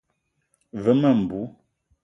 [0.83, 1.45] Ve ma mbou.